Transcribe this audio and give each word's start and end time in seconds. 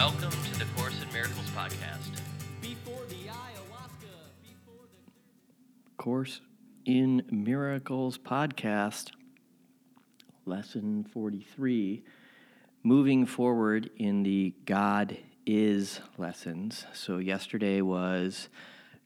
Welcome 0.00 0.30
to 0.30 0.58
the 0.58 0.64
Course 0.76 0.94
in 1.02 1.12
Miracles 1.12 1.50
podcast. 1.54 2.08
Before 2.62 3.04
the 3.10 3.16
ayahuasca, 3.16 4.14
before 4.42 4.86
the 4.88 5.90
Course 5.98 6.40
in 6.86 7.22
Miracles 7.30 8.16
podcast, 8.16 9.10
lesson 10.46 11.04
43. 11.04 12.02
Moving 12.82 13.26
forward 13.26 13.90
in 13.98 14.22
the 14.22 14.54
God 14.64 15.18
is 15.44 16.00
lessons. 16.16 16.86
So, 16.94 17.18
yesterday 17.18 17.82
was 17.82 18.48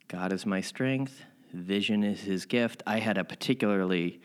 God 0.06 0.32
is 0.32 0.46
my 0.46 0.60
strength, 0.60 1.24
vision 1.52 2.04
is 2.04 2.20
his 2.20 2.46
gift. 2.46 2.84
I 2.86 3.00
had 3.00 3.18
a 3.18 3.24
particularly 3.24 4.20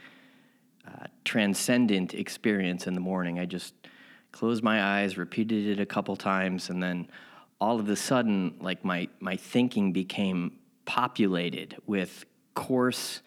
uh, 0.87 1.07
transcendent 1.25 2.13
experience 2.13 2.85
in 2.85 2.93
the 2.93 3.01
morning. 3.01 3.39
I 3.39 3.45
just 3.45 3.73
closed 4.31 4.63
my 4.63 4.83
eyes, 4.83 5.17
repeated 5.17 5.67
it 5.67 5.81
a 5.81 5.85
couple 5.85 6.15
times, 6.15 6.69
and 6.69 6.81
then 6.81 7.09
all 7.59 7.79
of 7.79 7.89
a 7.89 7.95
sudden, 7.95 8.55
like 8.61 8.85
my, 8.85 9.07
my 9.19 9.35
thinking 9.35 9.91
became 9.91 10.59
populated 10.85 11.77
with 11.85 12.25
course 12.55 13.21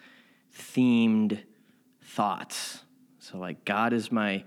themed 0.56 1.38
thoughts. 2.02 2.82
So 3.18 3.38
like 3.38 3.64
God 3.64 3.92
is 3.92 4.10
my 4.10 4.44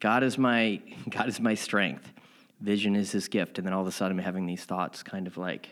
God 0.00 0.22
is 0.22 0.38
my 0.38 0.80
God 1.10 1.28
is 1.28 1.40
my 1.40 1.54
strength. 1.54 2.12
Vision 2.60 2.96
is 2.96 3.12
his 3.12 3.28
gift. 3.28 3.58
And 3.58 3.66
then 3.66 3.74
all 3.74 3.82
of 3.82 3.86
a 3.86 3.92
sudden 3.92 4.18
I'm 4.18 4.24
having 4.24 4.46
these 4.46 4.64
thoughts 4.64 5.02
kind 5.02 5.26
of 5.26 5.36
like 5.36 5.68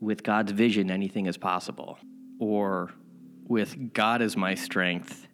with 0.00 0.22
God's 0.22 0.52
vision 0.52 0.90
anything 0.90 1.26
is 1.26 1.36
possible. 1.36 1.98
Or 2.38 2.92
with 3.48 3.94
God 3.94 4.22
as 4.22 4.36
my 4.36 4.54
strength, 4.54 5.26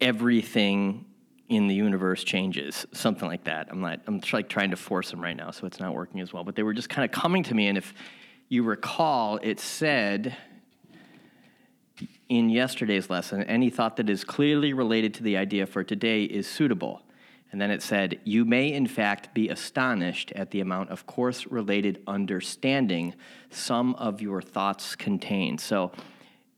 everything 0.00 1.04
in 1.48 1.68
the 1.68 1.74
universe 1.74 2.24
changes, 2.24 2.86
something 2.92 3.28
like 3.28 3.44
that. 3.44 3.68
I'm 3.70 3.80
not, 3.80 4.00
I'm 4.06 4.20
like 4.32 4.48
trying 4.48 4.70
to 4.70 4.76
force 4.76 5.10
them 5.10 5.20
right 5.20 5.36
now, 5.36 5.50
so 5.52 5.66
it's 5.66 5.78
not 5.78 5.94
working 5.94 6.20
as 6.20 6.32
well. 6.32 6.44
But 6.44 6.56
they 6.56 6.62
were 6.62 6.74
just 6.74 6.88
kind 6.88 7.04
of 7.04 7.12
coming 7.12 7.42
to 7.44 7.54
me, 7.54 7.68
and 7.68 7.78
if 7.78 7.94
you 8.48 8.62
recall, 8.62 9.38
it 9.42 9.60
said 9.60 10.36
in 12.28 12.50
yesterday's 12.50 13.08
lesson, 13.08 13.42
any 13.44 13.70
thought 13.70 13.96
that 13.96 14.10
is 14.10 14.24
clearly 14.24 14.72
related 14.72 15.14
to 15.14 15.22
the 15.22 15.36
idea 15.36 15.66
for 15.66 15.84
today 15.84 16.24
is 16.24 16.46
suitable. 16.46 17.02
And 17.52 17.60
then 17.60 17.70
it 17.70 17.82
said, 17.82 18.20
You 18.24 18.44
may 18.44 18.72
in 18.72 18.86
fact 18.86 19.32
be 19.32 19.48
astonished 19.48 20.32
at 20.34 20.50
the 20.50 20.60
amount 20.60 20.90
of 20.90 21.06
course 21.06 21.46
related 21.46 22.02
understanding 22.06 23.14
some 23.50 23.94
of 23.94 24.20
your 24.20 24.42
thoughts 24.42 24.96
contain. 24.96 25.58
So 25.58 25.92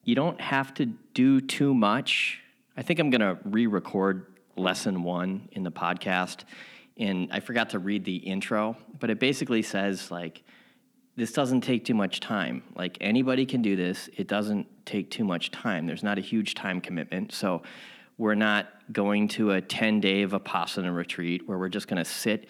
you 0.04 0.14
don't 0.14 0.40
have 0.40 0.72
to 0.74 0.86
do 0.86 1.40
too 1.40 1.74
much. 1.74 2.40
I 2.78 2.82
think 2.82 3.00
I'm 3.00 3.10
going 3.10 3.22
to 3.22 3.36
re 3.42 3.66
record 3.66 4.38
lesson 4.56 5.02
one 5.02 5.48
in 5.50 5.64
the 5.64 5.70
podcast. 5.72 6.44
And 6.96 7.28
I 7.32 7.40
forgot 7.40 7.70
to 7.70 7.80
read 7.80 8.04
the 8.04 8.16
intro, 8.16 8.76
but 9.00 9.10
it 9.10 9.18
basically 9.18 9.62
says, 9.62 10.12
like, 10.12 10.44
this 11.16 11.32
doesn't 11.32 11.62
take 11.62 11.84
too 11.84 11.94
much 11.94 12.20
time. 12.20 12.62
Like 12.76 12.96
anybody 13.00 13.46
can 13.46 13.62
do 13.62 13.74
this. 13.74 14.08
It 14.16 14.28
doesn't 14.28 14.68
take 14.86 15.10
too 15.10 15.24
much 15.24 15.50
time. 15.50 15.88
There's 15.88 16.04
not 16.04 16.18
a 16.18 16.20
huge 16.20 16.54
time 16.54 16.80
commitment. 16.80 17.32
So 17.32 17.62
we're 18.16 18.36
not 18.36 18.68
going 18.92 19.26
to 19.28 19.50
a 19.52 19.60
10 19.60 19.98
day 19.98 20.24
Vipassana 20.24 20.94
retreat 20.94 21.48
where 21.48 21.58
we're 21.58 21.68
just 21.68 21.88
going 21.88 22.02
to 22.02 22.08
sit 22.08 22.48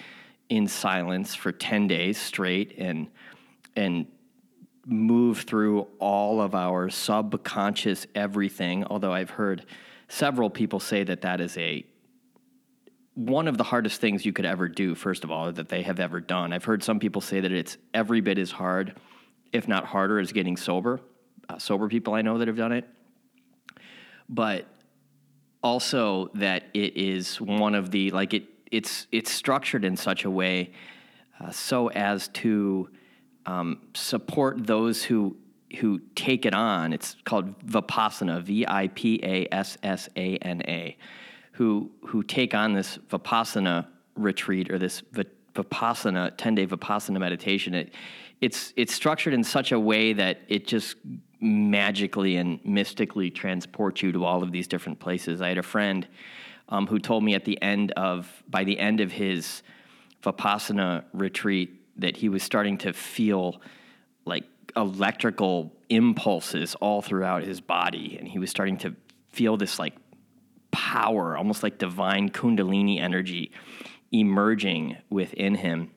in 0.51 0.69
silence 0.69 1.35
for 1.35 1.53
10 1.53 1.87
days 1.87 2.19
straight 2.19 2.75
and, 2.77 3.09
and 3.75 4.07
move 4.85 5.41
through 5.41 5.89
all 5.99 6.43
of 6.43 6.55
our 6.55 6.91
subconscious 6.91 8.07
everything. 8.15 8.85
Although 8.85 9.13
I've 9.15 9.31
heard 9.31 9.65
several 10.09 10.51
people 10.51 10.81
say 10.81 11.05
that 11.05 11.23
that 11.23 11.41
is 11.41 11.57
a 11.57 11.85
one 13.15 13.49
of 13.49 13.59
the 13.59 13.65
hardest 13.65 14.01
things 14.01 14.25
you 14.25 14.33
could 14.33 14.47
ever 14.47 14.69
do, 14.69 14.95
first 14.95 15.25
of 15.25 15.31
all, 15.31 15.51
that 15.51 15.69
they 15.69 15.83
have 15.83 15.99
ever 15.99 16.21
done. 16.21 16.53
I've 16.53 16.65
heard 16.65 16.85
some 16.85 17.01
people 17.01 17.21
say 17.21 17.41
that 17.41 17.51
it's 17.51 17.77
every 17.93 18.21
bit 18.21 18.39
as 18.39 18.53
hard, 18.53 18.95
if 19.53 19.67
not 19.67 19.85
harder, 19.85 20.21
as 20.21 20.33
getting 20.33 20.57
sober. 20.57 21.01
Uh, 21.49 21.59
sober 21.59 21.89
people 21.89 22.15
I 22.15 22.23
know 22.23 22.39
that 22.39 22.47
have 22.47 22.57
done 22.57 22.71
it. 22.71 22.89
But 24.29 24.67
also 25.63 26.31
that 26.35 26.65
it 26.75 26.97
is 26.97 27.41
one 27.41 27.75
of 27.75 27.91
the 27.91 28.11
like 28.13 28.35
it 28.35 28.45
it's 28.71 29.09
it's 29.11 29.31
structured 29.31 29.85
in 29.85 29.97
such 29.97 30.25
a 30.25 30.31
way 30.31 30.73
uh, 31.41 31.51
so 31.51 31.89
as 31.91 32.29
to 32.29 32.89
um, 33.47 33.81
support 33.95 34.67
those 34.67 35.03
who 35.03 35.37
who 35.81 36.01
take 36.15 36.47
it 36.47 36.55
on. 36.55 36.93
It's 36.93 37.17
called 37.25 37.59
vipassana, 37.67 38.43
V 38.43 38.65
I 38.67 38.89
P 38.89 39.21
A 39.23 39.49
S 39.53 39.77
S 39.83 40.09
A 40.17 40.37
N 40.39 40.63
A 40.67 40.97
who 41.59 41.91
who 42.07 42.23
take 42.23 42.55
on 42.55 42.73
this 42.73 42.99
vipassana 43.11 43.85
retreat 44.15 44.71
or 44.71 44.79
this 44.79 45.03
vipassana 45.55 46.33
10 46.37 46.55
day 46.55 46.67
vipassana 46.69 47.19
meditation 47.19 47.75
it, 47.75 47.93
it's 48.41 48.73
it's 48.77 48.95
structured 48.95 49.35
in 49.35 49.43
such 49.43 49.73
a 49.73 49.81
way 49.81 50.13
that 50.13 50.41
it 50.47 50.69
just 50.69 50.95
magically 51.41 52.37
and 52.37 52.65
mystically 52.65 53.29
transports 53.29 54.03
you 54.03 54.13
to 54.13 54.25
all 54.25 54.45
of 54.45 54.53
these 54.53 54.69
different 54.69 55.01
places 55.01 55.43
i 55.43 55.49
had 55.49 55.59
a 55.59 55.63
friend 55.63 56.07
um, 56.69 56.87
who 56.87 57.01
told 57.01 57.25
me 57.25 57.35
at 57.35 57.45
the 57.45 57.61
end 57.61 57.91
of 57.93 58.31
by 58.49 58.63
the 58.63 58.79
end 58.79 59.01
of 59.01 59.11
his 59.11 59.65
vipassana 60.23 61.03
retreat 61.13 61.75
that 61.97 62.17
he 62.17 62.29
was 62.29 62.45
starting 62.45 62.79
to 62.79 62.93
feel 62.93 63.61
like 64.25 64.45
electrical 64.77 65.73
impulses 65.89 66.75
all 66.77 67.03
throughout 67.03 67.43
his 67.43 67.61
body 67.61 68.17
and 68.19 68.29
he 68.29 68.39
was 68.39 68.51
starting 68.51 68.77
to 68.79 68.95
feel 69.31 69.57
this 69.57 69.79
like 69.79 69.95
power, 70.71 71.37
almost 71.37 71.63
like 71.63 71.79
divine 71.79 72.29
Kundalini 72.29 73.01
energy 73.01 73.53
emerging 74.13 74.97
within 75.11 75.55
him. 75.55 75.91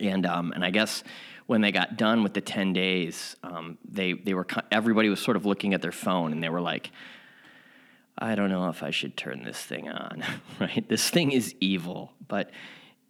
And, 0.00 0.26
um, 0.26 0.52
and 0.52 0.64
I 0.64 0.70
guess 0.70 1.02
when 1.46 1.60
they 1.60 1.72
got 1.72 1.96
done 1.96 2.22
with 2.22 2.34
the 2.34 2.40
10 2.40 2.72
days, 2.72 3.36
um, 3.42 3.78
they, 3.88 4.12
they 4.12 4.34
were, 4.34 4.46
everybody 4.70 5.08
was 5.08 5.20
sort 5.20 5.36
of 5.36 5.46
looking 5.46 5.74
at 5.74 5.82
their 5.82 5.92
phone 5.92 6.32
and 6.32 6.42
they 6.42 6.48
were 6.48 6.60
like, 6.60 6.90
I 8.16 8.34
don't 8.34 8.50
know 8.50 8.68
if 8.68 8.82
I 8.82 8.90
should 8.90 9.16
turn 9.16 9.42
this 9.42 9.58
thing 9.58 9.88
on, 9.88 10.22
right? 10.60 10.86
This 10.88 11.08
thing 11.10 11.32
is 11.32 11.54
evil. 11.60 12.12
But, 12.28 12.50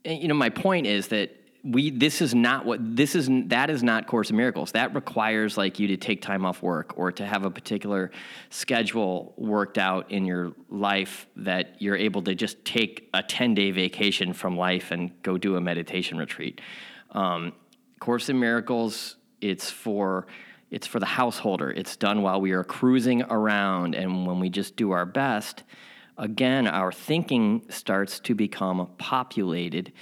eh, 0.05 0.13
you 0.13 0.29
know, 0.29 0.35
my 0.35 0.51
point 0.51 0.87
is 0.87 1.09
that 1.09 1.37
we 1.63 1.91
this 1.91 2.23
is 2.23 2.35
not 2.35 2.65
what 2.65 2.79
this 2.97 3.15
is 3.15 3.29
that 3.47 3.71
is 3.71 3.83
not 3.83 4.07
course 4.07 4.31
of 4.31 4.37
miracles. 4.37 4.73
That 4.73 4.95
requires 4.95 5.57
like 5.57 5.79
you 5.79 5.89
to 5.89 5.97
take 5.97 6.23
time 6.23 6.47
off 6.47 6.63
work 6.63 6.95
or 6.97 7.13
to 7.13 7.27
have 7.27 7.45
a 7.45 7.51
particular 7.51 8.11
schedule 8.49 9.35
worked 9.37 9.77
out 9.77 10.11
in 10.11 10.25
your 10.25 10.53
life 10.71 11.27
that 11.37 11.77
you're 11.79 11.97
able 11.97 12.23
to 12.23 12.35
just 12.35 12.65
take 12.65 13.09
a 13.13 13.23
10 13.23 13.55
day 13.55 13.71
vacation 13.71 14.33
from 14.33 14.57
life 14.57 14.91
and 14.91 15.11
go 15.23 15.37
do 15.37 15.57
a 15.57 15.61
meditation 15.61 16.17
retreat. 16.19 16.61
Um, 17.11 17.53
course 17.99 18.31
in 18.31 18.39
miracles 18.41 19.17
it's 19.43 19.71
for 19.71 20.27
it's 20.71 20.87
for 20.87 21.01
the 21.01 21.07
householder. 21.07 21.71
It's 21.71 21.97
done 21.97 22.23
while 22.23 22.41
we 22.41 22.53
are 22.53 22.65
cruising 22.65 23.23
around 23.25 23.95
and 23.95 24.27
when 24.27 24.41
we 24.41 24.49
just 24.49 24.77
do 24.77 24.93
our 24.93 25.05
best 25.05 25.65
again 26.17 26.67
our 26.67 26.93
thinking 26.93 27.63
starts 27.71 28.21
to 28.21 28.35
become 28.35 28.89
populated 28.99 29.93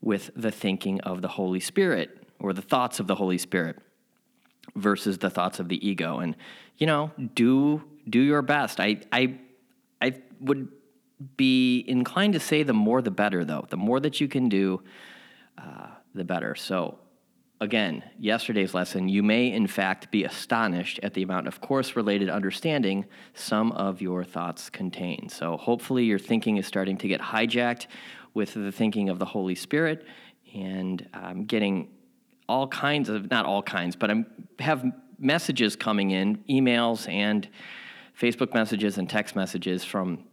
with 0.00 0.30
the 0.36 0.50
thinking 0.50 1.00
of 1.02 1.22
the 1.22 1.28
Holy 1.28 1.60
Spirit 1.60 2.26
or 2.38 2.52
the 2.52 2.62
thoughts 2.62 3.00
of 3.00 3.06
the 3.06 3.14
Holy 3.14 3.38
Spirit 3.38 3.78
versus 4.76 5.18
the 5.18 5.30
thoughts 5.30 5.60
of 5.60 5.68
the 5.68 5.86
ego. 5.86 6.18
And 6.18 6.36
you 6.76 6.86
know, 6.86 7.10
do 7.34 7.82
do 8.08 8.20
your 8.20 8.42
best. 8.42 8.80
I 8.80 9.00
I 9.12 9.38
I 10.00 10.14
would 10.40 10.68
be 11.36 11.84
inclined 11.88 12.34
to 12.34 12.40
say 12.40 12.62
the 12.62 12.72
more 12.72 13.02
the 13.02 13.10
better, 13.10 13.44
though. 13.44 13.66
The 13.68 13.76
more 13.76 13.98
that 14.00 14.20
you 14.20 14.28
can 14.28 14.48
do, 14.48 14.82
uh, 15.56 15.88
the 16.14 16.24
better. 16.24 16.54
So. 16.54 16.98
Again, 17.60 18.04
yesterday's 18.20 18.72
lesson, 18.72 19.08
you 19.08 19.24
may 19.24 19.50
in 19.50 19.66
fact 19.66 20.12
be 20.12 20.22
astonished 20.22 21.00
at 21.02 21.14
the 21.14 21.24
amount 21.24 21.48
of 21.48 21.60
course 21.60 21.96
related 21.96 22.30
understanding 22.30 23.04
some 23.34 23.72
of 23.72 24.00
your 24.00 24.22
thoughts 24.22 24.70
contain. 24.70 25.28
So, 25.28 25.56
hopefully, 25.56 26.04
your 26.04 26.20
thinking 26.20 26.58
is 26.58 26.68
starting 26.68 26.96
to 26.98 27.08
get 27.08 27.20
hijacked 27.20 27.88
with 28.34 28.54
the 28.54 28.72
thinking 28.72 29.08
of 29.08 29.18
the 29.18 29.24
Holy 29.24 29.54
Spirit 29.54 30.04
and 30.54 31.06
um, 31.14 31.44
getting 31.44 31.88
all 32.48 32.66
kinds 32.68 33.08
of, 33.08 33.30
not 33.30 33.44
all 33.44 33.62
kinds, 33.62 33.96
but 33.96 34.10
I 34.10 34.24
have 34.60 34.84
messages 35.18 35.76
coming 35.76 36.10
in, 36.10 36.42
emails 36.48 37.10
and 37.12 37.48
Facebook 38.18 38.54
messages 38.54 38.98
and 38.98 39.08
text 39.08 39.36
messages 39.36 39.84
from 39.84 40.24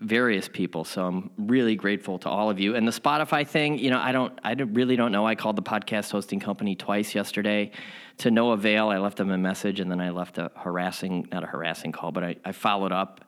various 0.00 0.48
people. 0.48 0.84
So 0.84 1.06
I'm 1.06 1.30
really 1.38 1.76
grateful 1.76 2.18
to 2.20 2.28
all 2.28 2.50
of 2.50 2.60
you. 2.60 2.74
And 2.74 2.86
the 2.86 2.92
Spotify 2.92 3.46
thing, 3.46 3.78
you 3.78 3.90
know, 3.90 3.98
I 3.98 4.12
don't, 4.12 4.38
I 4.42 4.52
really 4.52 4.96
don't 4.96 5.12
know. 5.12 5.26
I 5.26 5.34
called 5.34 5.56
the 5.56 5.62
podcast 5.62 6.10
hosting 6.10 6.40
company 6.40 6.74
twice 6.74 7.14
yesterday 7.14 7.70
to 8.18 8.30
no 8.30 8.50
avail. 8.50 8.90
I 8.90 8.98
left 8.98 9.16
them 9.16 9.30
a 9.30 9.38
message 9.38 9.80
and 9.80 9.90
then 9.90 10.00
I 10.00 10.10
left 10.10 10.38
a 10.38 10.50
harassing, 10.56 11.28
not 11.32 11.44
a 11.44 11.46
harassing 11.46 11.92
call, 11.92 12.12
but 12.12 12.24
I, 12.24 12.36
I 12.44 12.52
followed 12.52 12.92
up 12.92 13.24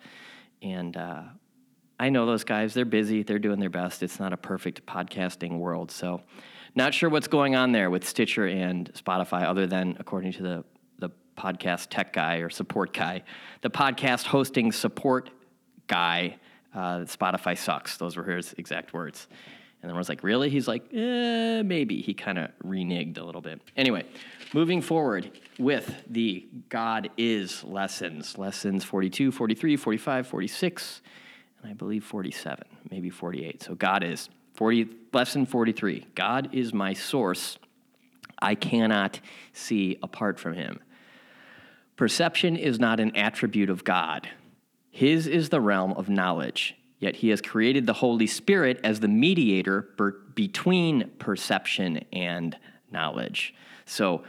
and 0.61 0.97
uh, 0.97 1.23
I 1.99 2.11
know 2.11 2.27
those 2.27 2.45
guys. 2.45 2.75
They're 2.75 2.85
busy. 2.85 3.23
They're 3.23 3.39
doing 3.39 3.59
their 3.59 3.71
best. 3.71 4.03
It's 4.03 4.21
not 4.21 4.33
a 4.33 4.37
perfect 4.37 4.85
podcasting 4.87 5.59
world. 5.59 5.91
So, 5.91 6.23
not 6.75 6.93
sure 6.93 7.09
what's 7.09 7.29
going 7.29 7.57
on 7.57 7.73
there 7.73 7.89
with 7.89 8.07
Stitcher 8.07 8.47
and 8.47 8.93
Spotify, 8.93 9.45
other 9.45 9.67
than 9.67 9.97
according 9.99 10.33
to 10.35 10.43
the 10.43 10.65
the 10.99 11.11
podcast 11.37 11.87
tech 11.89 12.13
guy 12.13 12.37
or 12.37 12.51
support 12.51 12.93
guy, 12.93 13.23
the 13.63 13.71
podcast 13.71 14.27
hosting 14.27 14.73
support 14.73 15.31
guy 15.87 16.37
uh, 16.77 16.99
Spotify 17.01 17.57
sucks. 17.57 17.97
Those 17.97 18.17
were 18.17 18.25
his 18.25 18.55
exact 18.59 18.93
words. 18.93 19.27
And 19.83 19.97
was 19.97 20.09
like, 20.09 20.23
really? 20.23 20.51
He's 20.51 20.67
like, 20.67 20.83
eh, 20.93 21.63
maybe. 21.63 22.01
He 22.01 22.13
kind 22.13 22.39
of 22.39 22.51
reneged 22.65 23.19
a 23.19 23.25
little 23.25 23.41
bit. 23.41 23.61
Anyway, 23.77 24.05
moving 24.53 24.83
forward 24.83 25.31
with 25.59 26.03
the 26.11 26.47
God 26.69 27.11
is 27.17 27.63
lessons 27.63 28.37
lessons 28.37 28.85
42, 28.85 29.31
43, 29.31 29.77
45, 29.77 30.27
46, 30.27 31.03
and 31.63 31.71
I 31.71 31.75
believe 31.75 32.05
47, 32.05 32.65
maybe 32.91 33.11
48. 33.11 33.63
So 33.63 33.75
God 33.75 34.03
is 34.03 34.29
40, 34.55 34.89
lesson 35.13 35.47
43 35.47 36.07
God 36.15 36.51
is 36.53 36.73
my 36.73 36.93
source. 36.93 37.59
I 38.41 38.55
cannot 38.55 39.21
see 39.53 39.99
apart 40.03 40.39
from 40.39 40.55
him. 40.55 40.81
Perception 41.97 42.57
is 42.57 42.79
not 42.79 43.01
an 43.01 43.17
attribute 43.17 43.71
of 43.71 43.83
God. 43.85 44.29
His 44.91 45.27
is 45.27 45.49
the 45.49 45.61
realm 45.61 45.93
of 45.93 46.09
knowledge, 46.09 46.77
yet 46.99 47.17
he 47.17 47.31
has 47.31 47.41
created 47.41 47.87
the 47.87 47.95
Holy 47.95 48.27
Spirit 48.27 48.81
as 48.85 49.01
the 49.01 49.09
mediator 49.09 49.89
between 50.35 51.11
perception 51.19 52.05
and 52.13 52.57
knowledge. 52.91 53.55
So, 53.87 54.25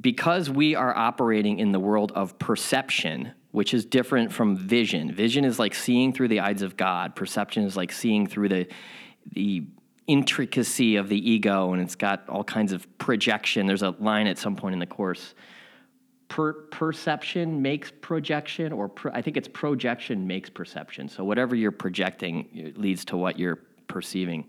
because 0.00 0.50
we 0.50 0.74
are 0.74 0.94
operating 0.94 1.58
in 1.58 1.72
the 1.72 1.80
world 1.80 2.12
of 2.14 2.38
perception, 2.38 3.32
which 3.50 3.72
is 3.74 3.84
different 3.84 4.32
from 4.32 4.56
vision, 4.56 5.12
vision 5.12 5.44
is 5.44 5.58
like 5.58 5.74
seeing 5.74 6.12
through 6.12 6.28
the 6.28 6.40
eyes 6.40 6.62
of 6.62 6.76
God, 6.76 7.16
perception 7.16 7.64
is 7.64 7.76
like 7.76 7.92
seeing 7.92 8.26
through 8.26 8.48
the, 8.48 8.68
the 9.32 9.64
intricacy 10.06 10.96
of 10.96 11.08
the 11.08 11.30
ego, 11.30 11.72
and 11.72 11.82
it's 11.82 11.94
got 11.94 12.28
all 12.28 12.44
kinds 12.44 12.72
of 12.72 12.86
projection. 12.98 13.66
There's 13.66 13.82
a 13.82 13.94
line 13.98 14.26
at 14.26 14.38
some 14.38 14.56
point 14.56 14.74
in 14.74 14.78
the 14.78 14.86
course 14.86 15.34
per, 16.28 16.52
perception 16.52 17.60
makes 17.60 17.90
projection, 18.00 18.72
or 18.72 18.88
pro, 18.88 19.12
I 19.12 19.22
think 19.22 19.36
it's 19.36 19.48
projection 19.48 20.26
makes 20.26 20.48
perception. 20.48 21.08
So 21.08 21.24
whatever 21.24 21.56
you're 21.56 21.72
projecting 21.72 22.74
leads 22.76 23.04
to 23.06 23.16
what 23.16 23.38
you're 23.38 23.58
perceiving. 23.88 24.46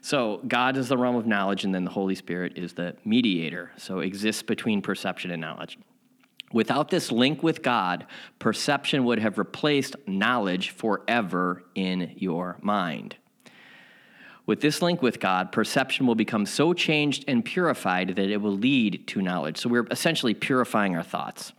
So 0.00 0.42
God 0.46 0.76
is 0.76 0.88
the 0.88 0.98
realm 0.98 1.16
of 1.16 1.26
knowledge, 1.26 1.64
and 1.64 1.74
then 1.74 1.84
the 1.84 1.90
Holy 1.90 2.14
Spirit 2.14 2.58
is 2.58 2.74
the 2.74 2.94
mediator. 3.04 3.70
So 3.76 4.00
exists 4.00 4.42
between 4.42 4.82
perception 4.82 5.30
and 5.30 5.40
knowledge. 5.40 5.78
Without 6.54 6.88
this 6.88 7.10
link 7.10 7.42
with 7.42 7.62
God, 7.62 8.06
perception 8.38 9.04
would 9.06 9.18
have 9.18 9.38
replaced 9.38 9.96
knowledge 10.06 10.70
forever 10.70 11.64
in 11.74 12.14
your 12.16 12.58
mind. 12.60 13.16
With 14.46 14.60
this 14.60 14.80
link 14.80 15.02
with 15.02 15.18
God, 15.18 15.50
perception 15.50 16.06
will 16.06 16.14
become 16.14 16.46
so 16.46 16.72
changed 16.72 17.24
and 17.26 17.44
purified 17.44 18.10
that 18.10 18.30
it 18.30 18.40
will 18.40 18.56
lead 18.56 19.04
to 19.08 19.20
knowledge. 19.20 19.58
So 19.58 19.68
we're 19.68 19.88
essentially 19.90 20.32
purifying 20.32 20.94
our 20.94 21.02
thoughts. 21.02 21.52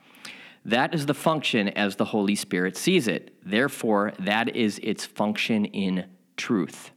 That 0.63 0.95
is 0.95 1.07
the 1.07 1.13
function 1.13 1.67
as 1.67 1.97
the 1.97 2.05
Holy 2.05 2.35
Spirit 2.35 2.77
sees 2.77 3.09
it. 3.09 3.35
Therefore, 3.45 4.13
that 4.19 4.55
is 4.55 4.79
its 4.81 5.05
function 5.05 5.65
in 5.65 6.05
truth. 6.37 6.91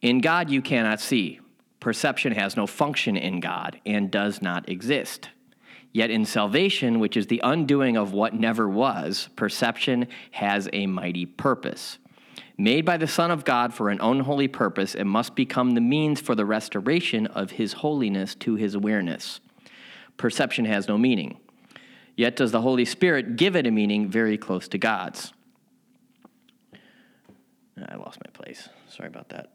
In 0.00 0.20
God, 0.20 0.48
you 0.48 0.62
cannot 0.62 1.00
see. 1.00 1.40
Perception 1.80 2.32
has 2.34 2.56
no 2.56 2.68
function 2.68 3.16
in 3.16 3.40
God 3.40 3.80
and 3.84 4.12
does 4.12 4.40
not 4.40 4.68
exist. 4.68 5.30
Yet 5.94 6.10
in 6.10 6.24
salvation, 6.24 6.98
which 6.98 7.16
is 7.16 7.28
the 7.28 7.40
undoing 7.44 7.96
of 7.96 8.12
what 8.12 8.34
never 8.34 8.68
was, 8.68 9.28
perception 9.36 10.08
has 10.32 10.68
a 10.72 10.88
mighty 10.88 11.24
purpose. 11.24 11.98
Made 12.58 12.84
by 12.84 12.96
the 12.96 13.06
Son 13.06 13.30
of 13.30 13.44
God 13.44 13.72
for 13.72 13.88
an 13.90 14.00
unholy 14.00 14.48
purpose, 14.48 14.96
it 14.96 15.04
must 15.04 15.36
become 15.36 15.70
the 15.70 15.80
means 15.80 16.20
for 16.20 16.34
the 16.34 16.44
restoration 16.44 17.28
of 17.28 17.52
His 17.52 17.74
holiness 17.74 18.34
to 18.36 18.56
His 18.56 18.74
awareness. 18.74 19.38
Perception 20.16 20.64
has 20.64 20.88
no 20.88 20.98
meaning. 20.98 21.38
Yet 22.16 22.34
does 22.34 22.50
the 22.50 22.62
Holy 22.62 22.84
Spirit 22.84 23.36
give 23.36 23.54
it 23.54 23.66
a 23.66 23.70
meaning 23.70 24.08
very 24.08 24.36
close 24.36 24.66
to 24.68 24.78
God's. 24.78 25.32
I 27.88 27.94
lost 27.94 28.18
my 28.24 28.30
place. 28.32 28.68
Sorry 28.88 29.08
about 29.08 29.28
that. 29.28 29.53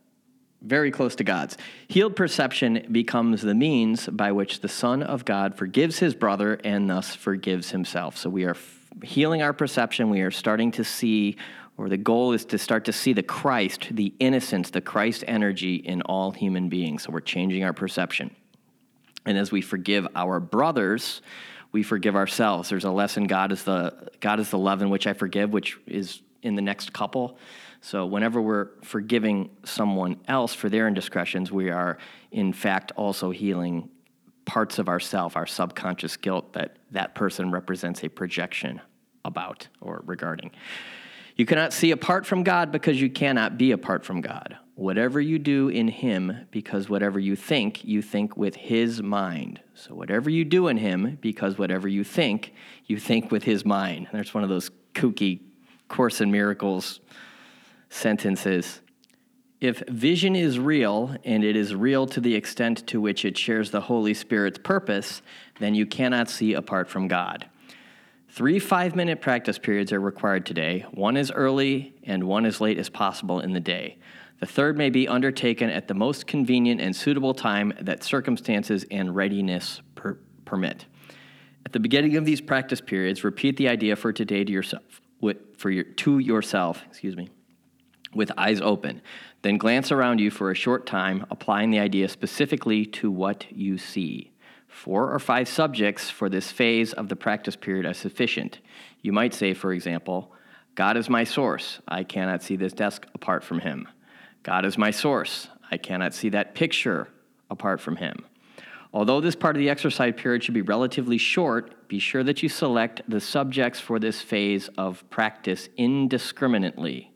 Very 0.62 0.92
close 0.92 1.16
to 1.16 1.24
God's. 1.24 1.58
Healed 1.88 2.16
perception 2.16 2.86
becomes 2.92 3.42
the 3.42 3.56
means 3.56 4.08
by 4.08 4.32
which 4.32 4.60
the 4.60 4.68
Son 4.68 5.02
of 5.02 5.24
God 5.24 5.56
forgives 5.56 6.00
his 6.00 6.14
brother 6.14 6.60
and 6.64 6.90
thus 6.90 7.16
forgives 7.16 7.72
himself. 7.72 8.18
So 8.18 8.30
we 8.30 8.44
are 8.44 8.52
f- 8.52 8.80
healing 9.04 9.42
our 9.42 9.54
perception. 9.54 10.10
We 10.10 10.22
are 10.22 10.32
starting 10.32 10.72
to 10.72 10.84
see 10.84 11.38
or 11.80 11.88
the 11.88 11.96
goal 11.96 12.34
is 12.34 12.44
to 12.44 12.58
start 12.58 12.84
to 12.86 12.92
see 12.92 13.14
the 13.14 13.24
Christ, 13.24 13.88
the 13.92 14.14
innocence, 14.20 14.70
the 14.70 14.82
Christ 14.82 15.24
energy 15.26 15.76
in 15.76 16.02
all 16.02 16.32
human 16.32 16.68
beings. 16.68 17.04
So 17.04 17.12
we're 17.12 17.22
changing 17.22 17.64
our 17.64 17.72
perception. 17.72 18.36
And 19.26 19.38
as 19.38 19.50
we 19.50 19.62
forgive 19.62 20.06
our 20.14 20.42
brothers, 20.42 21.22
we 21.72 21.84
forgive 21.84 22.18
ourselves. 22.18 22.68
There's 22.68 22.84
a 22.84 22.92
lesson 22.92 23.28
God 23.28 23.54
is 23.54 23.64
the 23.64 24.10
God 24.20 24.42
is 24.42 24.50
the 24.50 24.58
love 24.58 24.82
in 24.82 24.90
which 24.90 25.08
I 25.08 25.14
forgive, 25.14 25.54
which 25.54 25.80
is 25.88 26.22
in 26.42 26.56
the 26.56 26.62
next 26.62 26.92
couple. 26.92 27.38
So 27.82 28.06
whenever 28.06 28.42
we're 28.42 28.70
forgiving 28.84 29.50
someone 29.64 30.20
else 30.28 30.54
for 30.54 30.70
their 30.70 30.88
indiscretions, 30.88 31.52
we 31.52 31.70
are 31.70 31.98
in 32.32 32.54
fact 32.54 32.92
also 32.96 33.32
healing 33.32 33.90
parts 34.46 34.80
of 34.80 34.90
ourself, 34.90 35.38
our 35.38 35.46
subconscious 35.46 36.18
guilt 36.18 36.54
that 36.54 36.78
that 36.92 37.16
person 37.16 37.52
represents 37.52 38.04
a 38.04 38.10
projection 38.10 38.82
about 39.24 39.68
or 39.80 40.02
regarding. 40.06 40.52
You 41.36 41.46
cannot 41.46 41.72
see 41.72 41.92
apart 41.92 42.26
from 42.26 42.44
God 42.44 42.72
because 42.72 43.00
you 43.00 43.10
cannot 43.10 43.58
be 43.58 43.72
apart 43.72 44.04
from 44.04 44.22
God. 44.22 44.58
Whatever 44.76 45.22
you 45.22 45.40
do 45.40 45.70
in 45.70 45.88
Him, 45.88 46.48
because 46.52 46.90
whatever 46.90 47.20
you 47.20 47.36
think, 47.36 47.84
you 47.84 48.02
think 48.02 48.36
with 48.36 48.56
His 48.56 49.02
mind. 49.02 49.62
So, 49.74 49.94
whatever 49.94 50.30
you 50.30 50.44
do 50.44 50.68
in 50.68 50.78
Him, 50.78 51.18
because 51.22 51.58
whatever 51.58 51.88
you 51.88 52.04
think, 52.04 52.54
you 52.88 52.98
think 52.98 53.32
with 53.32 53.44
His 53.44 53.66
mind. 53.66 54.08
And 54.10 54.18
there's 54.18 54.34
one 54.34 54.44
of 54.44 54.50
those 54.50 54.72
kooky 54.94 55.40
Course 55.90 56.22
in 56.22 56.32
Miracles 56.32 57.00
sentences. 57.90 58.82
If 59.60 59.84
vision 59.90 60.36
is 60.36 60.58
real, 60.58 61.16
and 61.26 61.44
it 61.44 61.56
is 61.56 61.76
real 61.76 62.08
to 62.08 62.22
the 62.22 62.36
extent 62.36 62.88
to 62.88 63.02
which 63.02 63.26
it 63.26 63.38
shares 63.38 63.72
the 63.72 63.82
Holy 63.82 64.14
Spirit's 64.14 64.60
purpose, 64.60 65.22
then 65.60 65.76
you 65.76 65.86
cannot 65.86 66.30
see 66.30 66.54
apart 66.54 66.90
from 66.90 67.10
God. 67.10 67.50
Three 68.30 68.60
five 68.60 68.96
minute 68.96 69.22
practice 69.22 69.58
periods 69.58 69.92
are 69.92 70.00
required 70.00 70.46
today. 70.46 70.86
One 70.92 71.18
is 71.18 71.32
early 71.32 71.96
and 72.04 72.24
one 72.24 72.46
as 72.46 72.62
late 72.62 72.78
as 72.78 72.88
possible 72.90 73.40
in 73.40 73.54
the 73.54 73.60
day. 73.60 73.98
The 74.40 74.46
third 74.46 74.78
may 74.78 74.90
be 74.90 75.08
undertaken 75.08 75.70
at 75.70 75.90
the 75.90 75.94
most 75.94 76.26
convenient 76.26 76.80
and 76.80 76.96
suitable 76.96 77.34
time 77.34 77.74
that 77.82 78.04
circumstances 78.04 78.86
and 78.90 79.14
readiness 79.14 79.82
per- 79.96 80.20
permit. 80.46 80.86
At 81.66 81.74
the 81.74 81.80
beginning 81.80 82.16
of 82.16 82.24
these 82.24 82.40
practice 82.40 82.80
periods, 82.80 83.24
repeat 83.24 83.58
the 83.58 83.68
idea 83.68 83.98
for 83.98 84.14
today 84.14 84.46
to 84.46 84.52
yourself, 84.52 85.02
for 85.58 85.70
your, 85.70 85.84
to 85.84 86.20
yourself, 86.20 86.84
excuse 86.88 87.18
me, 87.18 87.30
with 88.14 88.32
eyes 88.38 88.62
open. 88.62 89.02
Then 89.42 89.58
glance 89.58 89.92
around 89.92 90.20
you 90.20 90.32
for 90.32 90.52
a 90.52 90.56
short 90.56 90.86
time, 90.86 91.26
applying 91.30 91.72
the 91.72 91.80
idea 91.80 92.10
specifically 92.10 92.86
to 92.86 93.10
what 93.12 93.46
you 93.52 93.78
see. 93.78 94.32
Four 94.68 95.12
or 95.14 95.20
five 95.20 95.48
subjects 95.48 96.10
for 96.10 96.30
this 96.30 96.52
phase 96.52 96.94
of 96.94 97.10
the 97.10 97.16
practice 97.16 97.56
period 97.56 97.86
are 97.86 97.94
sufficient. 97.94 98.60
You 99.02 99.12
might 99.12 99.34
say, 99.34 99.54
for 99.54 99.74
example, 99.74 100.32
God 100.76 100.96
is 100.96 101.10
my 101.10 101.24
source. 101.24 101.80
I 101.88 102.04
cannot 102.04 102.44
see 102.44 102.56
this 102.56 102.74
desk 102.74 103.06
apart 103.14 103.44
from 103.44 103.60
him. 103.60 103.88
God 104.44 104.66
is 104.66 104.78
my 104.78 104.92
source. 104.92 105.50
I 105.72 105.78
cannot 105.78 106.14
see 106.14 106.30
that 106.30 106.56
picture 106.56 107.10
apart 107.50 107.82
from 107.82 107.98
him. 107.98 108.26
Although 108.94 109.22
this 109.22 109.36
part 109.36 109.56
of 109.56 109.60
the 109.60 109.70
exercise 109.70 110.14
period 110.18 110.44
should 110.44 110.54
be 110.54 110.62
relatively 110.62 111.18
short, 111.18 111.88
be 111.88 112.00
sure 112.00 112.24
that 112.24 112.42
you 112.42 112.50
select 112.50 113.02
the 113.08 113.20
subjects 113.20 113.80
for 113.80 114.00
this 114.00 114.22
phase 114.22 114.68
of 114.78 115.08
practice 115.10 115.70
indiscriminately, 115.78 117.12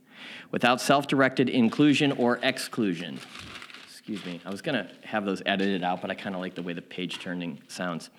without 0.51 0.81
self 0.81 1.07
directed 1.07 1.49
inclusion 1.49 2.11
or 2.13 2.39
exclusion. 2.43 3.19
Excuse 3.87 4.25
me. 4.25 4.41
I 4.45 4.49
was 4.49 4.61
going 4.61 4.75
to 4.75 5.07
have 5.07 5.23
those 5.23 5.41
edited 5.45 5.83
out, 5.83 6.01
but 6.01 6.11
I 6.11 6.15
kind 6.15 6.35
of 6.35 6.41
like 6.41 6.55
the 6.55 6.61
way 6.61 6.73
the 6.73 6.81
page 6.81 7.19
turning 7.19 7.61
sounds. 7.67 8.09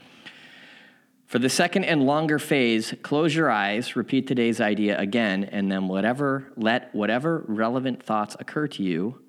For 1.26 1.38
the 1.38 1.50
second 1.50 1.84
and 1.84 2.06
longer 2.06 2.38
phase, 2.38 2.94
close 3.02 3.34
your 3.34 3.50
eyes, 3.50 3.96
repeat 3.96 4.26
today's 4.26 4.60
idea 4.60 4.98
again, 4.98 5.44
and 5.44 5.70
then 5.70 5.88
whatever 5.88 6.52
let 6.56 6.94
whatever 6.94 7.44
relevant 7.48 8.02
thoughts 8.02 8.36
occur 8.38 8.66
to 8.68 8.82
you, 8.82 9.20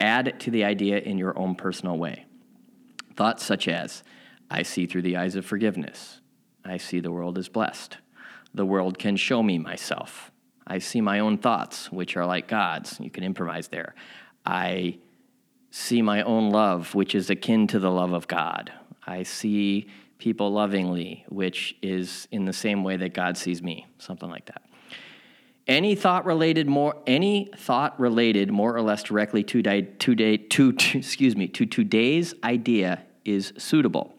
add 0.00 0.40
to 0.40 0.50
the 0.50 0.64
idea 0.64 0.98
in 0.98 1.18
your 1.18 1.38
own 1.38 1.54
personal 1.54 1.96
way. 1.96 2.24
Thoughts 3.14 3.44
such 3.44 3.68
as, 3.68 4.02
I 4.50 4.62
see 4.64 4.86
through 4.86 5.02
the 5.02 5.16
eyes 5.16 5.36
of 5.36 5.46
forgiveness. 5.46 6.20
I 6.64 6.78
see 6.78 6.98
the 6.98 7.12
world 7.12 7.38
as 7.38 7.48
blessed. 7.48 7.98
The 8.52 8.66
world 8.66 8.98
can 8.98 9.16
show 9.16 9.42
me 9.42 9.58
myself. 9.58 10.31
I 10.66 10.78
see 10.78 11.00
my 11.00 11.18
own 11.18 11.38
thoughts, 11.38 11.90
which 11.90 12.16
are 12.16 12.26
like 12.26 12.48
God's. 12.48 12.98
You 13.00 13.10
can 13.10 13.24
improvise 13.24 13.68
there. 13.68 13.94
I 14.44 14.98
see 15.70 16.02
my 16.02 16.22
own 16.22 16.50
love, 16.50 16.94
which 16.94 17.14
is 17.14 17.30
akin 17.30 17.66
to 17.68 17.78
the 17.78 17.90
love 17.90 18.12
of 18.12 18.28
God. 18.28 18.72
I 19.06 19.22
see 19.22 19.88
people 20.18 20.52
lovingly, 20.52 21.24
which 21.28 21.76
is 21.82 22.28
in 22.30 22.44
the 22.44 22.52
same 22.52 22.84
way 22.84 22.96
that 22.96 23.14
God 23.14 23.36
sees 23.36 23.62
me, 23.62 23.86
something 23.98 24.30
like 24.30 24.46
that. 24.46 24.62
Any 25.66 25.94
thought 25.94 26.24
related 26.26 26.68
more 26.68 26.96
any 27.06 27.48
thought 27.56 27.98
related 27.98 28.50
more 28.50 28.74
or 28.76 28.82
less 28.82 29.02
directly 29.02 29.44
to 29.44 29.62
day, 29.62 29.82
to, 29.82 30.14
day, 30.14 30.36
to, 30.36 30.72
to 30.72 30.98
excuse 30.98 31.36
me 31.36 31.48
to 31.48 31.66
today's 31.66 32.34
idea 32.44 33.02
is 33.24 33.52
suitable. 33.58 34.14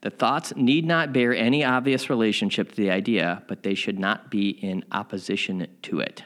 The 0.00 0.10
thoughts 0.10 0.54
need 0.54 0.86
not 0.86 1.12
bear 1.12 1.34
any 1.34 1.64
obvious 1.64 2.08
relationship 2.08 2.70
to 2.70 2.76
the 2.76 2.90
idea, 2.90 3.42
but 3.48 3.62
they 3.62 3.74
should 3.74 3.98
not 3.98 4.30
be 4.30 4.50
in 4.50 4.84
opposition 4.92 5.66
to 5.82 6.00
it. 6.00 6.22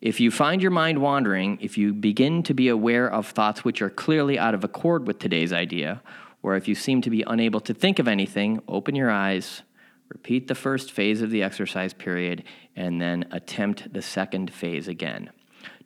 If 0.00 0.20
you 0.20 0.30
find 0.30 0.62
your 0.62 0.70
mind 0.70 1.00
wandering, 1.00 1.58
if 1.60 1.78
you 1.78 1.92
begin 1.92 2.42
to 2.44 2.54
be 2.54 2.68
aware 2.68 3.08
of 3.10 3.26
thoughts 3.26 3.64
which 3.64 3.82
are 3.82 3.90
clearly 3.90 4.38
out 4.38 4.54
of 4.54 4.64
accord 4.64 5.06
with 5.06 5.18
today's 5.18 5.52
idea, 5.52 6.02
or 6.42 6.56
if 6.56 6.68
you 6.68 6.74
seem 6.74 7.00
to 7.02 7.10
be 7.10 7.24
unable 7.26 7.60
to 7.60 7.74
think 7.74 7.98
of 7.98 8.08
anything, 8.08 8.62
open 8.68 8.94
your 8.94 9.10
eyes, 9.10 9.62
repeat 10.08 10.48
the 10.48 10.54
first 10.54 10.92
phase 10.92 11.20
of 11.20 11.30
the 11.30 11.42
exercise 11.42 11.92
period, 11.92 12.44
and 12.76 13.00
then 13.00 13.26
attempt 13.30 13.92
the 13.92 14.02
second 14.02 14.52
phase 14.52 14.88
again. 14.88 15.30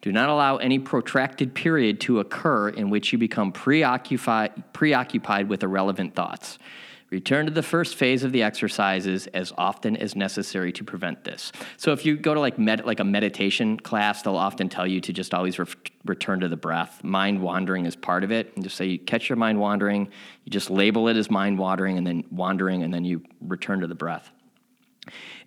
Do 0.02 0.12
not 0.12 0.28
allow 0.28 0.56
any 0.56 0.78
protracted 0.78 1.54
period 1.54 2.00
to 2.02 2.20
occur 2.20 2.68
in 2.68 2.90
which 2.90 3.12
you 3.12 3.18
become 3.18 3.52
preoccupied, 3.52 4.72
preoccupied 4.72 5.48
with 5.48 5.62
irrelevant 5.62 6.14
thoughts. 6.14 6.58
Return 7.12 7.44
to 7.44 7.52
the 7.52 7.62
first 7.62 7.96
phase 7.96 8.24
of 8.24 8.32
the 8.32 8.42
exercises 8.42 9.26
as 9.34 9.52
often 9.58 9.98
as 9.98 10.16
necessary 10.16 10.72
to 10.72 10.82
prevent 10.82 11.24
this. 11.24 11.52
So 11.76 11.92
if 11.92 12.06
you 12.06 12.16
go 12.16 12.32
to 12.32 12.40
like 12.40 12.58
med, 12.58 12.86
like 12.86 13.00
a 13.00 13.04
meditation 13.04 13.78
class, 13.78 14.22
they'll 14.22 14.34
often 14.34 14.70
tell 14.70 14.86
you 14.86 14.98
to 15.02 15.12
just 15.12 15.34
always 15.34 15.58
re- 15.58 15.66
return 16.06 16.40
to 16.40 16.48
the 16.48 16.56
breath. 16.56 17.04
Mind 17.04 17.42
wandering 17.42 17.84
is 17.84 17.94
part 17.94 18.24
of 18.24 18.32
it, 18.32 18.54
and 18.54 18.64
just 18.64 18.78
say 18.78 18.86
you 18.86 18.98
catch 18.98 19.28
your 19.28 19.36
mind 19.36 19.60
wandering, 19.60 20.08
you 20.44 20.50
just 20.50 20.70
label 20.70 21.06
it 21.08 21.18
as 21.18 21.30
mind 21.30 21.58
wandering, 21.58 21.98
and 21.98 22.06
then 22.06 22.24
wandering, 22.30 22.82
and 22.82 22.94
then 22.94 23.04
you 23.04 23.22
return 23.42 23.80
to 23.80 23.86
the 23.86 23.94
breath. 23.94 24.30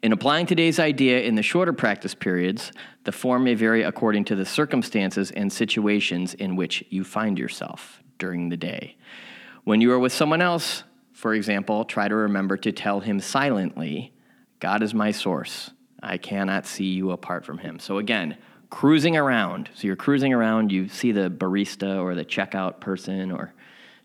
In 0.03 0.11
applying 0.11 0.45
today's 0.45 0.77
idea 0.77 1.21
in 1.21 1.33
the 1.33 1.41
shorter 1.41 1.73
practice 1.73 2.13
periods, 2.13 2.71
the 3.05 3.11
form 3.11 3.45
may 3.45 3.55
vary 3.55 3.81
according 3.81 4.25
to 4.25 4.35
the 4.35 4.45
circumstances 4.45 5.31
and 5.31 5.51
situations 5.51 6.35
in 6.35 6.55
which 6.55 6.83
you 6.91 7.03
find 7.03 7.39
yourself 7.39 8.03
during 8.19 8.49
the 8.49 8.57
day. 8.57 8.97
When 9.63 9.81
you 9.81 9.91
are 9.93 9.99
with 9.99 10.13
someone 10.13 10.43
else, 10.43 10.83
for 11.15 11.33
example, 11.33 11.85
try 11.85 12.09
to 12.09 12.13
remember 12.13 12.57
to 12.57 12.73
tell 12.73 12.99
him 12.99 13.21
silently, 13.21 14.13
God 14.59 14.83
is 14.83 14.93
my 14.93 15.11
source. 15.11 15.71
I 16.03 16.17
cannot 16.17 16.65
see 16.65 16.87
you 16.87 17.11
apart 17.11 17.45
from 17.45 17.57
him. 17.57 17.79
So 17.79 17.99
again, 17.99 18.37
cruising 18.69 19.15
around. 19.15 19.69
So 19.75 19.87
you're 19.87 19.95
cruising 19.95 20.33
around, 20.33 20.73
you 20.73 20.89
see 20.89 21.13
the 21.13 21.29
barista 21.29 22.01
or 22.01 22.15
the 22.15 22.25
checkout 22.25 22.81
person 22.81 23.31
or 23.31 23.53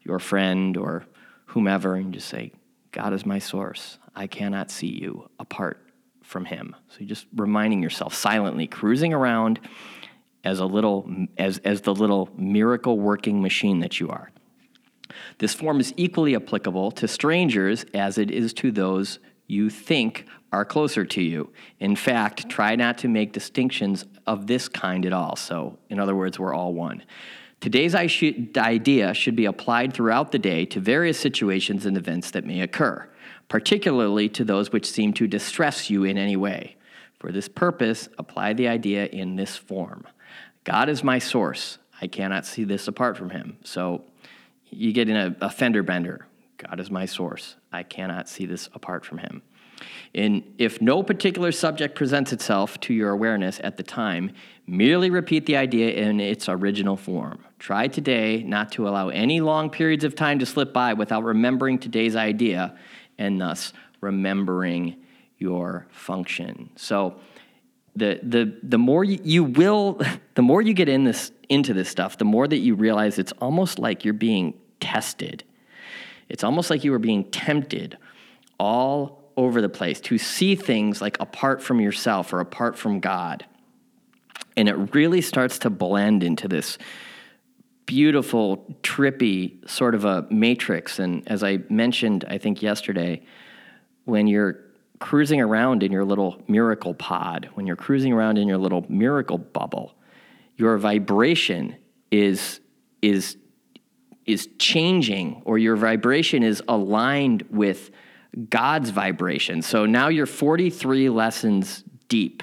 your 0.02 0.21
friend 0.21 0.76
or 0.76 1.05
whomever, 1.47 1.97
and 1.97 2.14
just 2.14 2.29
say, 2.29 2.52
God 2.93 3.12
is 3.12 3.26
my 3.26 3.40
source. 3.40 3.99
I 4.14 4.29
cannot 4.29 4.71
see 4.71 4.87
you 4.87 5.29
apart 5.40 5.85
from 6.23 6.45
him. 6.45 6.76
So 6.90 6.99
you're 7.00 7.09
just 7.09 7.26
reminding 7.35 7.83
yourself 7.83 8.14
silently, 8.14 8.69
cruising 8.69 9.12
around 9.12 9.59
as 10.45 10.61
a 10.61 10.64
little 10.64 11.11
as 11.37 11.59
as 11.59 11.81
the 11.81 11.93
little 11.93 12.31
miracle 12.37 13.00
working 13.00 13.43
machine 13.43 13.81
that 13.81 13.99
you 13.99 14.11
are. 14.11 14.31
This 15.38 15.55
form 15.55 15.81
is 15.81 15.93
equally 15.97 16.35
applicable 16.35 16.90
to 16.93 17.09
strangers 17.09 17.85
as 17.95 18.19
it 18.19 18.31
is 18.31 18.52
to 18.55 18.71
those 18.71 19.19
you 19.47 19.69
think 19.69 20.26
are 20.52 20.64
closer 20.64 21.05
to 21.05 21.23
you. 21.23 21.52
In 21.79 21.97
fact, 21.97 22.49
try 22.49 22.76
not 22.76 22.99
to 22.99 23.09
make 23.09 23.33
distinctions 23.33 24.05
of 24.26 24.47
this 24.47 24.69
kind 24.69 25.05
at 25.07 25.12
all. 25.12 25.37
So, 25.37 25.79
in 25.88 25.99
other 25.99 26.14
words, 26.14 26.38
we're 26.38 26.55
all 26.55 26.73
one. 26.73 27.02
Today's 27.61 27.95
idea 27.95 29.12
should 29.12 29.37
be 29.37 29.45
applied 29.45 29.93
throughout 29.93 30.33
the 30.33 30.38
day 30.38 30.64
to 30.67 30.81
various 30.81 31.21
situations 31.21 31.85
and 31.85 31.97
events 31.97 32.31
that 32.31 32.47
may 32.47 32.61
occur, 32.62 33.07
particularly 33.49 34.29
to 34.31 34.45
those 34.45 34.73
which 34.73 34.90
seem 34.90 35.12
to 35.14 35.26
distress 35.26 35.90
you 35.90 36.05
in 36.05 36.17
any 36.17 36.37
way. 36.37 36.76
For 37.19 37.31
this 37.31 37.49
purpose, 37.49 38.09
apply 38.17 38.55
the 38.55 38.69
idea 38.69 39.07
in 39.07 39.37
this 39.37 39.57
form 39.57 40.07
God 40.64 40.88
is 40.88 41.05
my 41.05 41.19
source. 41.19 41.79
I 42.00 42.07
cannot 42.07 42.47
see 42.47 42.64
this 42.64 42.88
apart 42.88 43.17
from 43.17 43.31
him. 43.31 43.59
So, 43.62 44.05
you 44.71 44.93
get 44.93 45.09
in 45.09 45.17
a, 45.17 45.37
a 45.41 45.50
fender 45.50 45.83
bender. 45.83 46.27
God 46.57 46.81
is 46.81 46.91
my 46.91 47.07
source. 47.07 47.57
I 47.73 47.83
cannot 47.83 48.29
see 48.29 48.47
this 48.47 48.69
apart 48.75 49.05
from 49.05 49.19
him. 49.19 49.43
And 50.15 50.43
if 50.59 50.83
no 50.83 51.03
particular 51.03 51.53
subject 51.53 51.95
presents 51.95 52.33
itself 52.33 52.79
to 52.81 52.95
your 52.95 53.11
awareness 53.11 53.61
at 53.62 53.77
the 53.77 53.83
time, 53.83 54.33
merely 54.67 55.09
repeat 55.09 55.47
the 55.47 55.57
idea 55.57 55.93
in 55.93 56.21
its 56.21 56.49
original 56.49 56.97
form. 56.97 57.45
Try 57.59 57.89
today 57.89 58.43
not 58.43 58.73
to 58.73 58.89
allow 58.89 59.09
any 59.09 59.41
long 59.41 59.71
periods 59.71 60.05
of 60.05 60.15
time 60.15 60.39
to 60.41 60.47
slip 60.47 60.73
by 60.73 60.93
without 60.93 61.25
remembering 61.25 61.79
today's 61.79 62.17
idea 62.17 62.77
and 63.19 63.41
thus 63.41 63.73
remembering 64.00 64.97
your 65.39 65.87
function. 65.91 66.71
So 66.77 67.17
the 67.97 68.20
the 68.23 68.56
the 68.62 68.78
more 68.78 69.04
you, 69.04 69.44
will 69.44 70.00
the 70.35 70.42
more 70.42 70.62
you 70.62 70.75
get 70.75 70.88
in 70.88 71.04
this 71.04 71.32
into 71.49 71.75
this 71.75 71.88
stuff, 71.88 72.18
the 72.18 72.25
more 72.25 72.47
that 72.47 72.59
you 72.59 72.75
realize 72.75 73.18
it's 73.18 73.32
almost 73.40 73.78
like 73.78 74.04
you're 74.04 74.14
being 74.14 74.54
tested. 74.78 75.44
It's 76.28 76.44
almost 76.44 76.70
like 76.70 76.85
you 76.85 76.94
are 76.94 77.00
being 77.00 77.25
tempted 77.30 77.99
all 78.59 79.32
over 79.37 79.61
the 79.61 79.68
place 79.68 80.00
to 80.02 80.18
see 80.18 80.54
things 80.54 81.00
like 81.00 81.18
apart 81.18 81.62
from 81.62 81.80
yourself 81.80 82.32
or 82.32 82.40
apart 82.40 82.78
from 82.78 83.00
God. 83.00 83.44
And 84.56 84.68
it 84.68 84.94
really 84.94 85.23
starts 85.23 85.59
to 85.61 85.70
blend 85.70 86.23
into 86.23 86.47
this 86.47 86.78
beautiful, 87.87 88.76
trippy 88.82 89.68
sort 89.68 89.94
of 89.94 90.04
a 90.04 90.26
matrix. 90.30 90.99
And 90.99 91.26
as 91.26 91.42
I 91.42 91.59
mentioned, 91.68 92.25
I 92.28 92.38
think 92.38 92.62
yesterday, 92.62 93.23
when 94.04 94.28
you're 94.28 94.61
cruising 95.00 95.40
around 95.40 95.83
in 95.83 95.90
your 95.90 96.04
little 96.04 96.40
miracle 96.47 96.95
pod, 96.95 97.49
when 97.54 97.66
you're 97.66 97.76
cruising 97.76 98.12
around 98.12 98.38
in 98.38 98.47
your 98.47 98.59
little 98.59 98.87
miracle 98.88 99.38
bubble, 99.38 99.95
your 100.57 100.78
vibration 100.78 101.76
is 102.11 102.61
is 103.02 103.37
is 104.26 104.49
changing 104.59 105.42
or 105.45 105.59
your 105.59 105.75
vibration 105.75 106.42
is 106.42 106.62
aligned 106.69 107.42
with 107.50 107.90
God's 108.49 108.90
vibration. 108.90 109.62
So 109.62 109.87
now 109.87 110.09
you're 110.09 110.26
43 110.26 111.09
lessons 111.09 111.83
deep, 112.09 112.42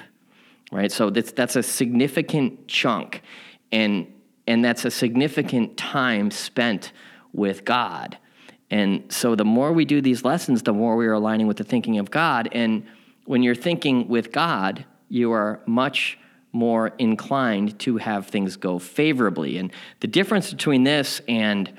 right? 0.70 0.92
So 0.92 1.10
that's 1.10 1.32
that's 1.32 1.56
a 1.56 1.62
significant 1.62 2.68
chunk 2.68 3.22
and 3.72 4.12
and 4.46 4.64
that's 4.64 4.84
a 4.84 4.90
significant 4.90 5.76
time 5.76 6.30
spent 6.30 6.92
with 7.32 7.64
God. 7.64 8.18
And 8.70 9.10
so 9.12 9.34
the 9.34 9.44
more 9.44 9.72
we 9.72 9.84
do 9.84 10.00
these 10.00 10.24
lessons, 10.24 10.62
the 10.62 10.72
more 10.72 10.96
we 10.96 11.06
are 11.06 11.14
aligning 11.14 11.46
with 11.46 11.56
the 11.56 11.64
thinking 11.64 11.98
of 11.98 12.10
God. 12.10 12.48
And 12.52 12.86
when 13.24 13.42
you're 13.42 13.54
thinking 13.54 14.08
with 14.08 14.32
God, 14.32 14.84
you 15.08 15.32
are 15.32 15.60
much 15.66 16.18
more 16.52 16.88
inclined 16.98 17.78
to 17.80 17.98
have 17.98 18.26
things 18.26 18.56
go 18.56 18.78
favorably. 18.78 19.58
And 19.58 19.72
the 20.00 20.06
difference 20.06 20.50
between 20.50 20.84
this 20.84 21.20
and 21.28 21.72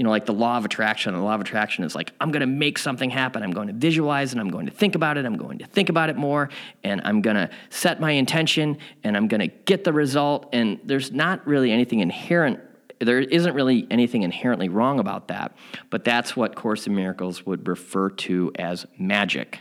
you 0.00 0.04
know, 0.04 0.08
like 0.08 0.24
the 0.24 0.32
law 0.32 0.56
of 0.56 0.64
attraction. 0.64 1.12
The 1.12 1.20
law 1.20 1.34
of 1.34 1.42
attraction 1.42 1.84
is 1.84 1.94
like, 1.94 2.14
I'm 2.22 2.30
going 2.30 2.40
to 2.40 2.46
make 2.46 2.78
something 2.78 3.10
happen. 3.10 3.42
I'm 3.42 3.50
going 3.50 3.66
to 3.66 3.74
visualize 3.74 4.32
and 4.32 4.40
I'm 4.40 4.48
going 4.48 4.64
to 4.64 4.72
think 4.72 4.94
about 4.94 5.18
it. 5.18 5.26
I'm 5.26 5.36
going 5.36 5.58
to 5.58 5.66
think 5.66 5.90
about 5.90 6.08
it 6.08 6.16
more 6.16 6.48
and 6.82 7.02
I'm 7.04 7.20
going 7.20 7.36
to 7.36 7.50
set 7.68 8.00
my 8.00 8.12
intention 8.12 8.78
and 9.04 9.14
I'm 9.14 9.28
going 9.28 9.42
to 9.42 9.48
get 9.48 9.84
the 9.84 9.92
result. 9.92 10.48
And 10.54 10.80
there's 10.84 11.12
not 11.12 11.46
really 11.46 11.70
anything 11.70 12.00
inherent 12.00 12.60
there 13.00 13.18
isn't 13.18 13.54
really 13.54 13.86
anything 13.90 14.22
inherently 14.22 14.68
wrong 14.68 15.00
about 15.00 15.28
that, 15.28 15.56
but 15.88 16.04
that's 16.04 16.36
what 16.36 16.54
Course 16.54 16.86
in 16.86 16.94
Miracles 16.94 17.46
would 17.46 17.66
refer 17.66 18.10
to 18.10 18.52
as 18.58 18.86
magic 18.98 19.60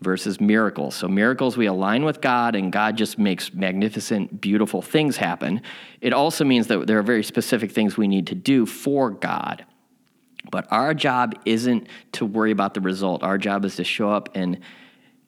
versus 0.00 0.40
miracles. 0.40 0.94
So, 0.94 1.08
miracles, 1.08 1.56
we 1.56 1.66
align 1.66 2.04
with 2.04 2.20
God 2.20 2.54
and 2.54 2.70
God 2.70 2.96
just 2.96 3.18
makes 3.18 3.54
magnificent, 3.54 4.40
beautiful 4.40 4.82
things 4.82 5.16
happen. 5.16 5.62
It 6.00 6.12
also 6.12 6.44
means 6.44 6.66
that 6.66 6.86
there 6.86 6.98
are 6.98 7.02
very 7.02 7.24
specific 7.24 7.72
things 7.72 7.96
we 7.96 8.06
need 8.06 8.26
to 8.28 8.34
do 8.34 8.66
for 8.66 9.10
God. 9.10 9.64
But 10.50 10.70
our 10.70 10.92
job 10.92 11.34
isn't 11.46 11.88
to 12.12 12.26
worry 12.26 12.50
about 12.50 12.74
the 12.74 12.82
result. 12.82 13.22
Our 13.22 13.38
job 13.38 13.64
is 13.64 13.76
to 13.76 13.84
show 13.84 14.10
up 14.10 14.28
and 14.34 14.60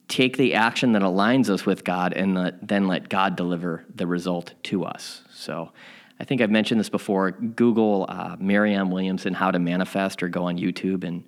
take 0.09 0.37
the 0.37 0.55
action 0.55 0.93
that 0.93 1.03
aligns 1.03 1.49
us 1.49 1.65
with 1.65 1.83
God 1.83 2.13
and 2.13 2.55
then 2.63 2.87
let 2.87 3.09
God 3.09 3.35
deliver 3.35 3.85
the 3.93 4.07
result 4.07 4.53
to 4.65 4.85
us. 4.85 5.23
So, 5.33 5.73
I 6.19 6.25
think 6.25 6.41
I've 6.41 6.51
mentioned 6.51 6.81
this 6.81 6.89
before. 6.89 7.33
Google 7.33 8.07
uh, 8.09 8.37
Marianne 8.39 8.91
Williamson 8.91 9.35
how 9.35 9.51
to 9.51 9.59
manifest, 9.59 10.23
or 10.23 10.29
go 10.29 10.45
on 10.45 10.59
YouTube 10.59 11.05
and 11.05 11.25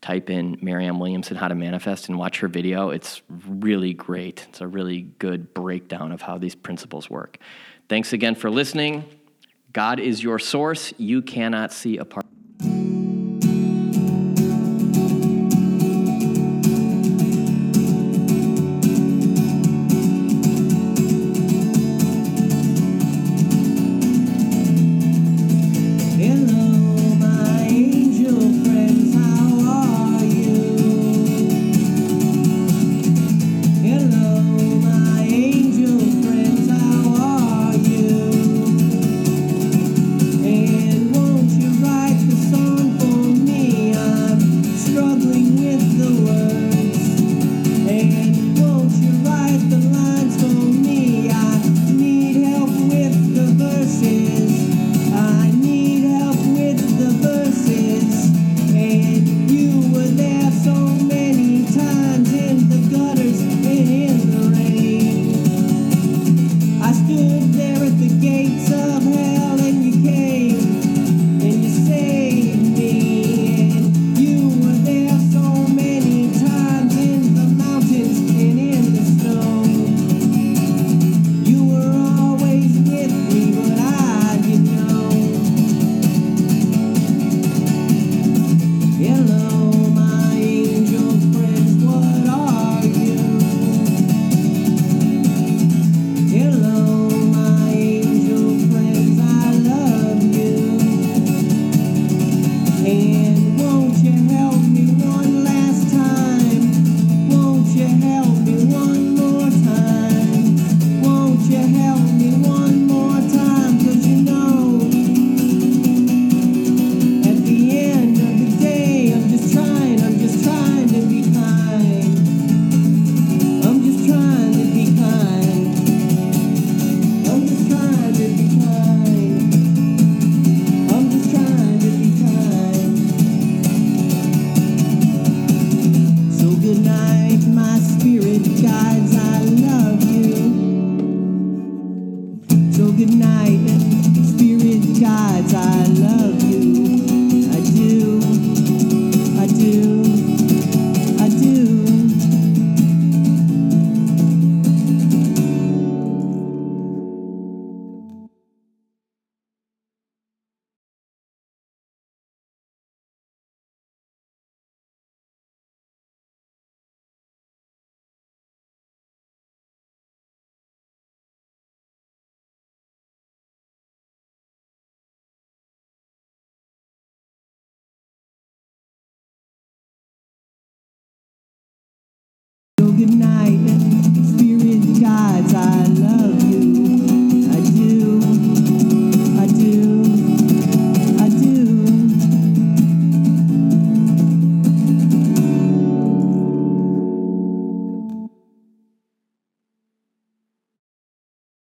type 0.00 0.30
in 0.30 0.58
Marianne 0.60 0.98
Williamson 0.98 1.36
how 1.36 1.48
to 1.48 1.54
manifest 1.54 2.08
and 2.08 2.18
watch 2.18 2.40
her 2.40 2.48
video. 2.48 2.90
It's 2.90 3.22
really 3.28 3.94
great. 3.94 4.46
It's 4.48 4.60
a 4.60 4.66
really 4.66 5.02
good 5.18 5.54
breakdown 5.54 6.10
of 6.10 6.20
how 6.20 6.38
these 6.38 6.56
principles 6.56 7.08
work. 7.08 7.38
Thanks 7.88 8.12
again 8.12 8.34
for 8.34 8.50
listening. 8.50 9.04
God 9.72 10.00
is 10.00 10.22
your 10.22 10.38
source. 10.38 10.92
You 10.98 11.22
cannot 11.22 11.72
see 11.72 11.98
apart. 11.98 12.26